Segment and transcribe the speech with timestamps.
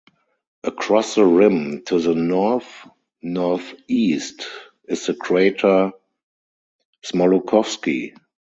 [0.63, 4.47] Across the rim to the north-northeast
[4.87, 5.91] is the crater
[7.05, 8.17] Smoluchowski.